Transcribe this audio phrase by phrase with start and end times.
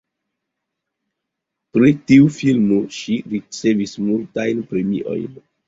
[1.77, 5.41] Pri tiu filmo ŝi ricevis multajn premiojn.